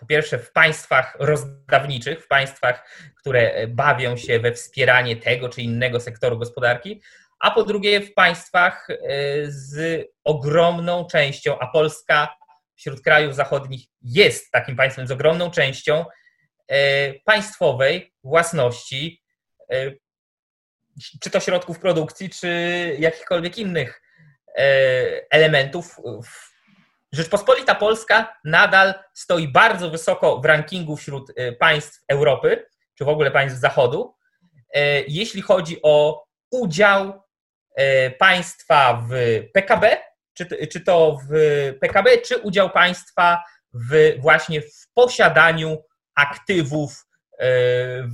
[0.00, 6.00] po pierwsze w państwach rozdawniczych, w państwach, które bawią się we wspieranie tego czy innego
[6.00, 7.02] sektoru gospodarki,
[7.42, 8.96] a po drugie w państwach e,
[9.46, 12.36] z ogromną częścią, a Polska
[12.76, 16.04] wśród krajów zachodnich jest takim państwem z ogromną częścią
[17.24, 19.22] państwowej własności,
[21.20, 22.48] czy to środków produkcji, czy
[22.98, 24.02] jakichkolwiek innych
[25.30, 25.96] elementów.
[27.12, 33.60] Rzeczpospolita Polska nadal stoi bardzo wysoko w rankingu wśród państw Europy, czy w ogóle państw
[33.60, 34.14] Zachodu,
[35.08, 37.22] jeśli chodzi o udział
[38.18, 39.96] państwa w PKB,
[40.34, 41.34] czy, czy to w
[41.80, 43.42] PKB, czy udział państwa
[43.74, 47.06] w właśnie w posiadaniu aktywów,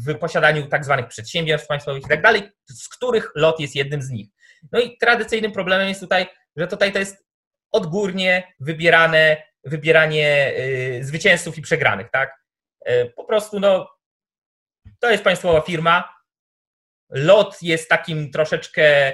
[0.06, 4.10] w posiadaniu tak zwanych przedsiębiorstw państwowych i tak dalej, z których lot jest jednym z
[4.10, 4.28] nich.
[4.72, 7.26] No i tradycyjnym problemem jest tutaj, że tutaj to jest
[7.72, 12.38] odgórnie wybierane, wybieranie y, zwycięzców i przegranych, tak?
[13.16, 13.90] Po prostu, no,
[15.00, 16.14] to jest państwowa firma.
[17.10, 19.12] LOT jest takim troszeczkę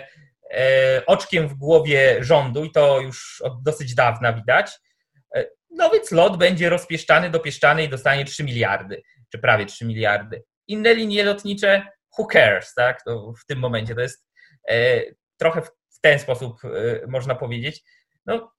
[1.07, 4.71] oczkiem w głowie rządu i to już od dosyć dawna widać.
[5.71, 10.45] No więc LOT będzie rozpieszczany, dopieszczany i dostanie 3 miliardy, czy prawie 3 miliardy.
[10.67, 11.87] Inne linie lotnicze,
[12.19, 13.05] who cares, tak?
[13.05, 14.27] To w tym momencie to jest
[15.37, 16.61] trochę w ten sposób
[17.09, 17.83] można powiedzieć.
[18.27, 18.53] No,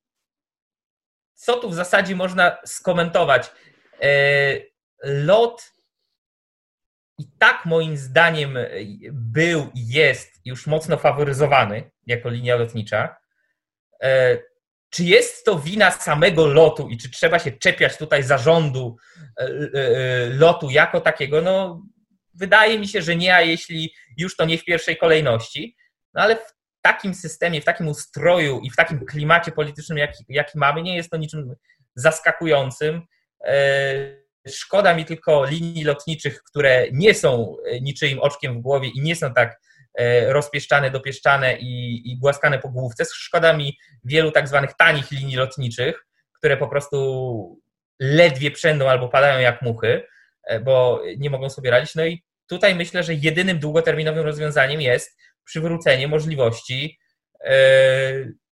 [1.33, 3.51] co tu w zasadzie można skomentować?
[5.03, 5.71] Lot
[7.17, 8.57] i tak moim zdaniem
[9.11, 13.15] był i jest już mocno faworyzowany jako linia lotnicza.
[14.03, 14.07] Y,
[14.89, 18.97] czy jest to wina samego lotu i czy trzeba się czepiać tutaj zarządu
[20.29, 21.41] lotu jako takiego?
[21.41, 21.83] No,
[22.33, 25.75] wydaje mi się, że nie, a jeśli już to nie w pierwszej kolejności.
[26.13, 30.57] No ale w takim systemie, w takim ustroju i w takim klimacie politycznym, jaki, jaki
[30.57, 31.55] mamy, nie jest to niczym
[31.95, 33.01] zaskakującym.
[34.47, 39.01] E, szkoda mi tylko linii lotniczych, które nie są e, niczyim oczkiem w głowie i
[39.01, 39.59] nie są tak
[39.93, 43.03] e, rozpieszczane, dopieszczane i, i głaskane po główce.
[43.13, 47.61] Szkoda mi wielu tak zwanych tanich linii lotniczych, które po prostu
[47.99, 50.07] ledwie przędą albo padają jak muchy,
[50.63, 51.95] bo nie mogą sobie radzić.
[51.95, 56.99] No i tutaj myślę, że jedynym długoterminowym rozwiązaniem jest przywrócenie możliwości
[57.43, 57.55] e,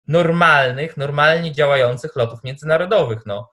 [0.07, 3.19] normalnych, normalnie działających lotów międzynarodowych.
[3.25, 3.49] No.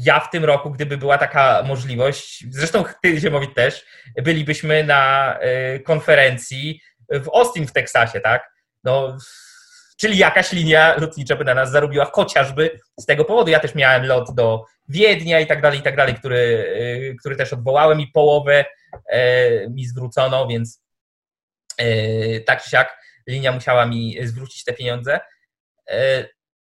[0.00, 3.84] Ja w tym roku, gdyby była taka możliwość, zresztą ty, Ziemowit też,
[4.22, 8.50] bylibyśmy na e, konferencji w Austin w Teksasie, tak?
[8.84, 9.18] No,
[10.00, 13.50] czyli jakaś linia lotnicza by na nas zarobiła chociażby z tego powodu.
[13.50, 16.74] Ja też miałem lot do Wiednia i tak dalej, i tak dalej, który,
[17.20, 18.64] który też odwołałem i połowę
[19.08, 20.82] E, mi zwrócono, więc
[22.46, 25.20] tak czy siak linia musiała mi zwrócić te pieniądze.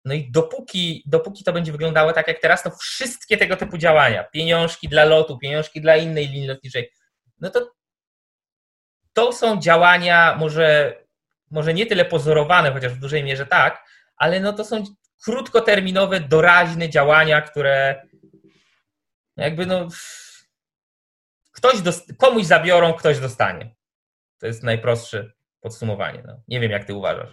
[0.08, 4.24] No i dopóki, dopóki to będzie wyglądało tak jak teraz, to wszystkie tego typu działania,
[4.24, 6.90] pieniążki dla lotu, pieniążki dla innej linii lotniczej,
[7.40, 7.70] no to
[9.12, 10.98] to są działania może,
[11.50, 13.84] może nie tyle pozorowane, chociaż w dużej mierze tak,
[14.16, 14.84] ale no to są
[15.24, 18.02] krótkoterminowe, doraźne działania, które
[19.36, 19.88] jakby no
[21.52, 21.74] ktoś
[22.18, 23.74] komuś zabiorą, ktoś dostanie.
[24.38, 26.22] To jest najprostsze podsumowanie.
[26.26, 26.40] No.
[26.48, 27.30] Nie wiem, jak ty uważasz.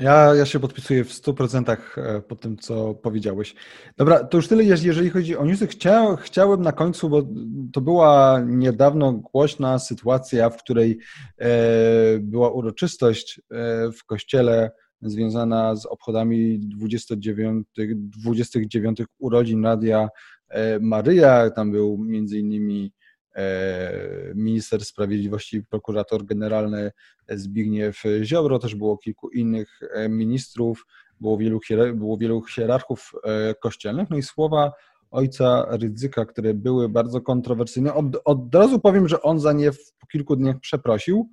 [0.00, 3.54] Ja, ja się podpisuję w 100% e, po tym, co powiedziałeś.
[3.96, 5.66] Dobra, to już tyle, jeżeli chodzi o newsy.
[5.66, 7.22] Chcia, chciałem na końcu, bo
[7.72, 10.98] to była niedawno głośna sytuacja, w której
[11.38, 11.48] e,
[12.18, 14.70] była uroczystość e, w kościele
[15.02, 20.08] związana z obchodami 29, 29 urodzin Radia
[20.80, 21.50] Maryja.
[21.50, 22.92] Tam był między innymi
[24.34, 26.90] minister sprawiedliwości prokurator generalny
[27.28, 30.86] Zbigniew Ziobro, też było kilku innych ministrów,
[31.20, 31.60] było wielu,
[31.94, 33.12] było wielu hierarchów
[33.60, 34.72] kościelnych, no i słowa
[35.10, 37.94] ojca Rydzyka, które były bardzo kontrowersyjne.
[37.94, 41.28] Od, od razu powiem, że on za nie po kilku dniach przeprosił,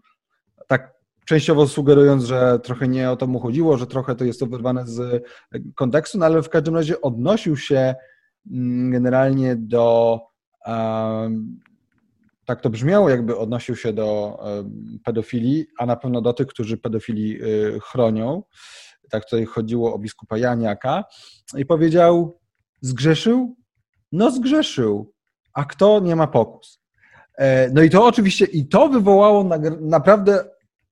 [0.67, 0.93] tak
[1.25, 4.87] częściowo sugerując, że trochę nie o to mu chodziło, że trochę to jest to wyrwane
[4.87, 5.23] z
[5.75, 7.95] kontekstu, no ale w każdym razie odnosił się
[8.51, 10.19] mm, generalnie do,
[12.47, 14.39] tak to brzmiało, jakby odnosił się do
[15.03, 18.43] pedofilii, a na pewno do tych, którzy pedofilii y, chronią.
[19.09, 21.03] Tak tutaj chodziło o biskupa Janiaka
[21.57, 22.39] i powiedział,
[22.81, 23.55] zgrzeszył,
[24.11, 25.13] no zgrzeszył,
[25.53, 26.79] a kto nie ma pokus.
[27.37, 29.49] E, no i to oczywiście, i to wywołało
[29.81, 30.43] naprawdę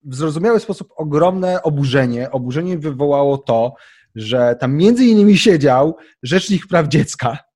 [0.03, 2.31] w zrozumiały sposób ogromne oburzenie.
[2.31, 3.73] Oburzenie wywołało to,
[4.15, 7.54] że tam między innymi siedział Rzecznik Praw Dziecka, e,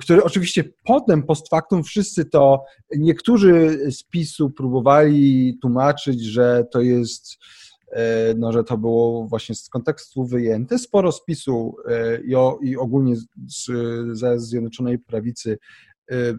[0.00, 2.64] który oczywiście potem, post factum, wszyscy to,
[2.96, 7.38] niektórzy z PiSu próbowali tłumaczyć, że to jest
[7.92, 10.78] E, no, że to było właśnie z kontekstu wyjęte.
[10.78, 13.70] Sporo spisu e, i, o, i ogólnie z,
[14.12, 15.58] ze Zjednoczonej Prawicy e,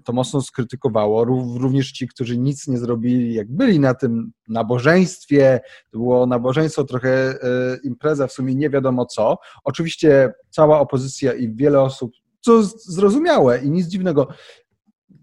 [0.06, 1.24] to mocno skrytykowało.
[1.60, 5.60] Również ci, którzy nic nie zrobili, jak byli na tym nabożeństwie,
[5.92, 7.36] to było nabożeństwo, trochę
[7.84, 9.38] impreza, w sumie nie wiadomo co.
[9.64, 14.28] Oczywiście cała opozycja i wiele osób, co zrozumiałe i nic dziwnego,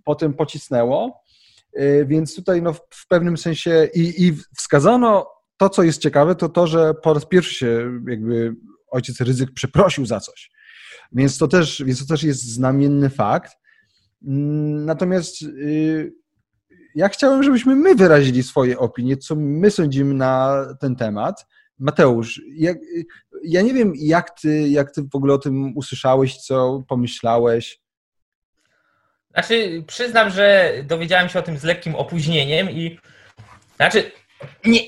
[0.05, 1.23] potem pocisnęło.
[2.07, 6.67] Więc tutaj no, w pewnym sensie i, i wskazano to, co jest ciekawe, to to,
[6.67, 8.57] że po raz pierwszy się jakby
[8.91, 10.51] ojciec Ryzyk przeprosił za coś.
[11.13, 13.53] Więc to też, więc to też jest znamienny fakt.
[14.27, 16.13] Natomiast y,
[16.95, 21.47] ja chciałem, żebyśmy my wyrazili swoje opinie, co my sądzimy na ten temat.
[21.79, 22.43] Mateusz,
[23.45, 27.81] ja nie wiem, jak ty, jak ty w ogóle o tym usłyszałeś, co pomyślałeś.
[29.31, 32.99] Znaczy, przyznam, że dowiedziałem się o tym z lekkim opóźnieniem i
[33.77, 34.11] znaczy,
[34.65, 34.81] nie,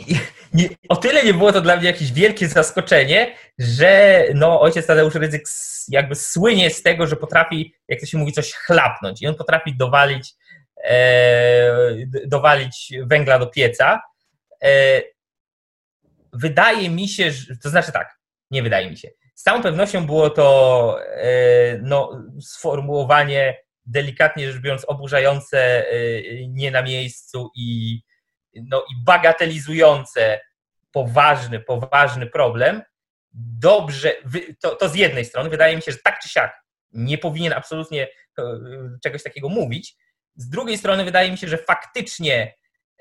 [0.55, 5.15] nie, o tyle nie było to dla mnie jakieś wielkie zaskoczenie, że no, ojciec Tadeusz
[5.15, 5.45] Rydzyk
[5.89, 9.77] jakby słynie z tego, że potrafi, jak to się mówi, coś chlapnąć i on potrafi
[9.77, 10.35] dowalić,
[10.85, 11.73] e,
[12.27, 14.03] dowalić węgla do pieca.
[14.65, 15.03] E,
[16.33, 18.19] wydaje mi się, że, to znaczy tak,
[18.51, 19.09] nie wydaje mi się.
[19.35, 23.57] Z całą pewnością było to e, no, sformułowanie
[23.87, 25.93] delikatnie rzecz biorąc oburzające, e,
[26.49, 28.01] nie na miejscu i
[28.55, 30.41] no, i bagatelizujące
[30.93, 32.83] poważny, poważny problem,
[33.59, 34.13] dobrze,
[34.61, 38.09] to, to z jednej strony wydaje mi się, że tak czy siak nie powinien absolutnie
[38.39, 38.43] e,
[39.03, 39.97] czegoś takiego mówić.
[40.37, 42.55] Z drugiej strony wydaje mi się, że faktycznie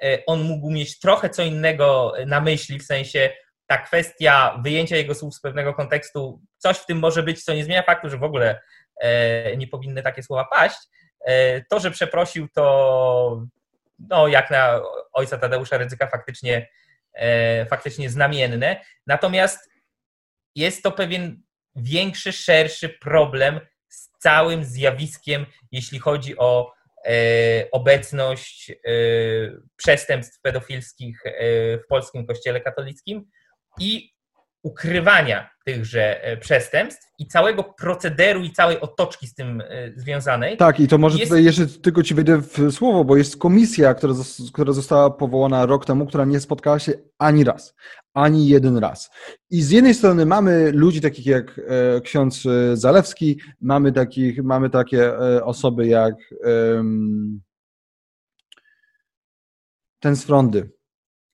[0.04, 3.30] e, on mógł mieć trochę co innego na myśli, w sensie
[3.68, 7.64] ta kwestia wyjęcia jego słów z pewnego kontekstu, coś w tym może być, co nie
[7.64, 8.62] zmienia faktu, że w ogóle
[9.02, 10.78] e, nie powinny takie słowa paść.
[11.70, 13.48] To, że przeprosił, to
[14.00, 14.82] no, jak na
[15.14, 16.70] ojca Tadeusza Rydzyka faktycznie,
[17.14, 18.82] e, faktycznie znamienne.
[19.08, 19.70] Natomiast
[20.56, 21.42] jest to pewien
[21.76, 26.74] większy, szerszy problem z całym zjawiskiem, jeśli chodzi o
[27.06, 27.12] e,
[27.72, 28.76] obecność e,
[29.76, 31.24] przestępstw pedofilskich
[31.84, 33.26] w polskim kościele katolickim
[33.80, 34.17] i
[34.68, 40.58] ukrywania tychże e, przestępstw i całego procederu i całej otoczki z tym e, związanej.
[40.58, 41.30] Tak, i to może jest...
[41.30, 44.14] tutaj jeszcze tylko Ci wejdę w słowo, bo jest komisja, która,
[44.54, 47.76] która została powołana rok temu, która nie spotkała się ani raz,
[48.14, 49.10] ani jeden raz.
[49.50, 55.18] I z jednej strony mamy ludzi takich jak e, ksiądz Zalewski, mamy, takich, mamy takie
[55.44, 56.16] osoby jak
[60.00, 60.70] ten z Frondy.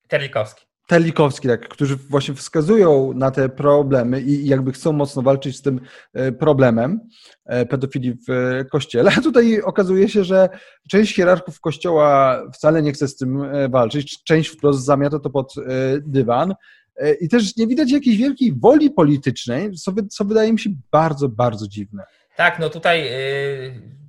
[0.08, 0.73] Terlikowski.
[0.88, 5.82] Telikowski, tak, którzy właśnie wskazują na te problemy i jakby chcą mocno walczyć z tym
[6.14, 7.00] e, problemem
[7.46, 9.12] e, pedofilii w kościele.
[9.18, 10.50] A tutaj okazuje się, że
[10.90, 15.54] część hierarchów kościoła wcale nie chce z tym e, walczyć, część wprost zamiata to pod
[16.02, 16.54] dywan.
[17.22, 21.68] I też nie widać jakiejś wielkiej woli politycznej, co, co wydaje mi się bardzo, bardzo
[21.68, 22.04] dziwne.
[22.36, 23.10] Tak, no tutaj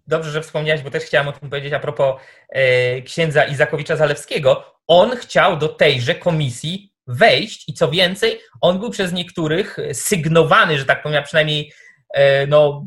[0.06, 2.20] dobrze, że wspomniałeś, bo też chciałem o tym powiedzieć a propos
[3.04, 9.12] księdza Izakowicza Zalewskiego on chciał do tejże komisji wejść i co więcej, on był przez
[9.12, 11.72] niektórych sygnowany, że tak powiem, przynajmniej
[12.14, 12.86] e, no,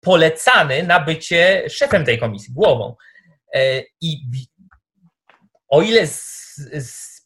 [0.00, 2.94] polecany na bycie szefem tej komisji, głową.
[3.54, 4.20] E, I
[5.68, 7.17] o ile z, z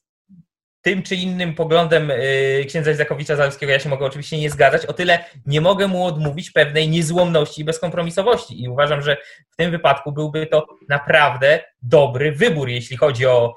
[0.82, 2.16] tym czy innym poglądem e,
[2.64, 6.50] księdza Izakowicza Zalewskiego ja się mogę oczywiście nie zgadzać, o tyle nie mogę mu odmówić
[6.50, 8.62] pewnej niezłomności i bezkompromisowości.
[8.62, 9.16] I uważam, że
[9.50, 13.54] w tym wypadku byłby to naprawdę dobry wybór, jeśli chodzi o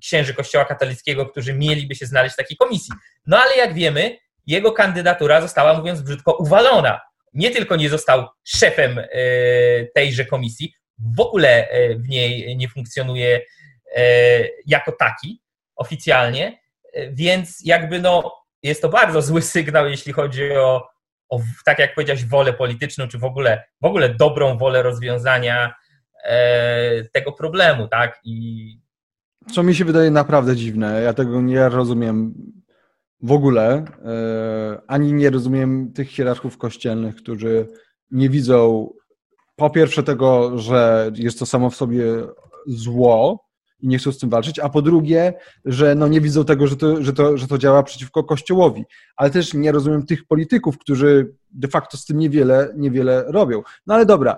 [0.00, 2.94] księży Kościoła katolickiego, którzy mieliby się znaleźć w takiej komisji.
[3.26, 7.00] No ale jak wiemy, jego kandydatura została, mówiąc brzydko, uwalona.
[7.34, 9.00] Nie tylko nie został szefem
[9.94, 10.74] tejże komisji,
[11.16, 13.40] w ogóle w niej nie funkcjonuje
[14.66, 15.43] jako taki
[15.76, 16.58] oficjalnie,
[17.12, 20.88] więc jakby no jest to bardzo zły sygnał, jeśli chodzi o,
[21.28, 25.74] o tak jak powiedziałeś, wolę polityczną, czy w ogóle, w ogóle dobrą wolę rozwiązania
[26.24, 28.20] e, tego problemu, tak?
[28.24, 28.66] I...
[29.52, 32.34] Co mi się wydaje naprawdę dziwne, ja tego nie rozumiem
[33.22, 37.68] w ogóle, e, ani nie rozumiem tych hierarchów kościelnych, którzy
[38.10, 38.90] nie widzą
[39.56, 42.04] po pierwsze tego, że jest to samo w sobie
[42.66, 43.43] zło,
[43.80, 45.32] i nie chcą z tym walczyć, a po drugie,
[45.64, 48.84] że no nie widzą tego, że to, że, to, że to działa przeciwko Kościołowi.
[49.16, 53.62] Ale też nie rozumiem tych polityków, którzy de facto z tym niewiele, niewiele robią.
[53.86, 54.36] No ale dobra.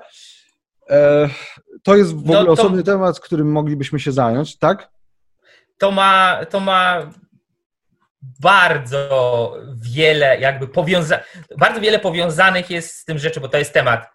[0.91, 1.29] E,
[1.83, 4.89] to jest w ogóle no to, osobny temat, którym moglibyśmy się zająć, tak?
[5.79, 7.11] To ma, to ma
[8.41, 11.21] bardzo wiele jakby powiąza
[11.59, 14.07] bardzo wiele powiązanych jest z tym rzeczy, bo to jest temat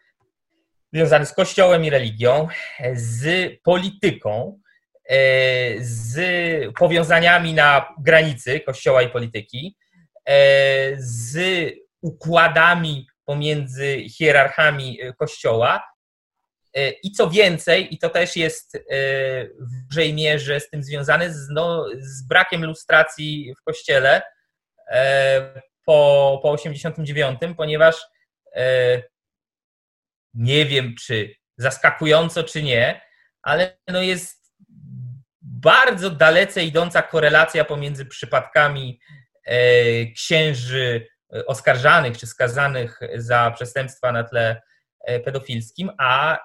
[0.94, 2.48] związany z kościołem i religią,
[2.94, 4.60] z polityką,
[5.80, 6.16] z
[6.80, 9.78] powiązaniami na granicy Kościoła i polityki,
[10.26, 10.34] e,
[10.98, 11.40] z
[12.02, 15.84] układami pomiędzy hierarchami Kościoła.
[16.74, 18.78] E, I co więcej, i to też jest
[19.60, 24.22] w dużej mierze z tym związane, z, no, z brakiem lustracji w Kościele
[25.86, 27.96] po, po 89, ponieważ
[30.34, 33.02] nie wiem, czy zaskakująco, czy nie,
[33.42, 34.41] ale no jest
[35.62, 39.00] bardzo dalece idąca korelacja pomiędzy przypadkami
[39.46, 39.58] e,
[40.12, 44.62] księży e, oskarżanych czy skazanych za przestępstwa na tle
[45.00, 46.40] e, pedofilskim, a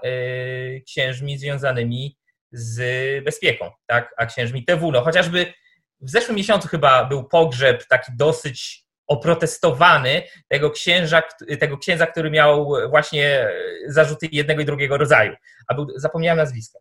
[0.86, 2.18] księżmi związanymi
[2.52, 4.14] z bezpieką, tak?
[4.16, 4.92] a księżmi TW.
[4.92, 5.52] No, chociażby
[6.00, 11.22] w zeszłym miesiącu chyba był pogrzeb taki dosyć oprotestowany tego księża,
[11.60, 13.48] tego księdza, który miał właśnie
[13.86, 15.34] zarzuty jednego i drugiego rodzaju.
[15.68, 16.78] A był, zapomniałem nazwiska.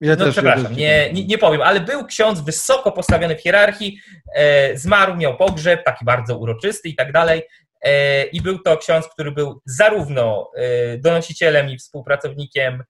[0.00, 3.98] Ja no przepraszam, nie, nie, nie, powiem, ale był ksiądz wysoko postawiony w hierarchii,
[4.34, 7.42] e, zmarł, miał pogrzeb, taki bardzo uroczysty i tak dalej.
[7.82, 12.82] E, I był to ksiądz, który był zarówno e, donosicielem i współpracownikiem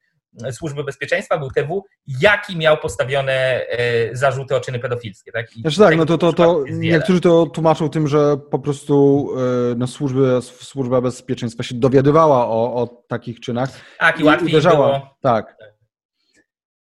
[0.53, 5.33] Służby Bezpieczeństwa, był TW, jak i miał postawione e, zarzuty o czyny pedofilskie.
[5.33, 9.29] Tak, I znaczy tak, no to, to, to niektórzy to tłumaczą tym, że po prostu
[9.73, 13.71] e, no, służby, służba bezpieczeństwa się dowiadywała o, o takich czynach.
[13.99, 14.87] Tak, i, i łatwiej uderzała.
[14.87, 15.17] było.
[15.21, 15.57] Tak.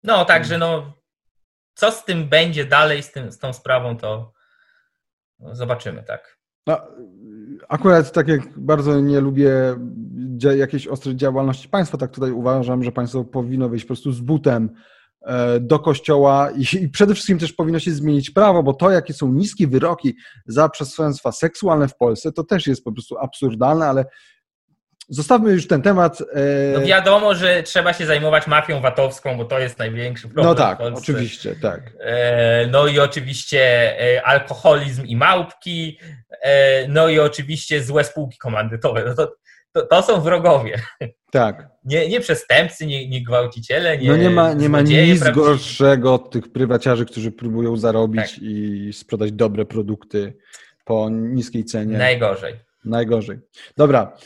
[0.03, 0.93] No, także no,
[1.73, 4.33] co z tym będzie dalej, z, tym, z tą sprawą, to
[5.39, 6.39] zobaczymy, tak.
[6.67, 6.81] No,
[7.69, 9.75] akurat tak jak bardzo nie lubię
[10.55, 14.69] jakiejś ostrej działalności państwa, tak tutaj uważam, że państwo powinno wyjść po prostu z butem
[15.21, 19.13] e, do kościoła i, i przede wszystkim też powinno się zmienić prawo, bo to, jakie
[19.13, 24.05] są niskie wyroki za przestępstwa seksualne w Polsce, to też jest po prostu absurdalne, ale
[25.09, 26.21] Zostawmy już ten temat.
[26.21, 30.45] E, no wiadomo, że trzeba się zajmować mafią VAT-owską, bo to jest największy problem.
[30.45, 31.81] No tak, oczywiście, tak.
[31.99, 33.61] E, no i oczywiście
[34.15, 35.99] e, alkoholizm i małpki,
[36.87, 39.03] no i oczywiście złe spółki komandytowe.
[39.05, 39.35] No to,
[39.71, 40.81] to, to są wrogowie.
[41.31, 41.67] Tak.
[41.83, 45.31] Nie, nie przestępcy, nie, nie gwałciciele, nie No nie ma, nie ma nic prawdziwie.
[45.31, 48.41] gorszego od tych prywaciarzy, którzy próbują zarobić tak.
[48.41, 50.37] i sprzedać dobre produkty
[50.85, 51.97] po niskiej cenie.
[51.97, 52.55] Najgorzej.
[52.85, 53.39] Najgorzej.
[53.77, 54.17] Dobra,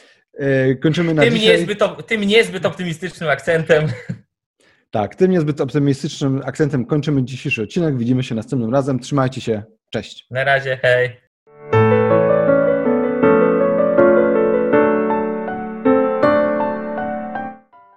[0.81, 1.57] kończymy na tym dzisiaj.
[1.57, 3.88] Niezbyt, tym niezbyt optymistycznym akcentem.
[4.91, 7.97] Tak, tym niezbyt optymistycznym akcentem kończymy dzisiejszy odcinek.
[7.97, 8.99] Widzimy się następnym razem.
[8.99, 9.63] Trzymajcie się.
[9.89, 10.25] Cześć.
[10.31, 11.22] Na razie, hej.